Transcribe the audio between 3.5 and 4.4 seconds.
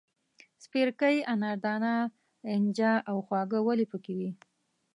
ولي پکې وې.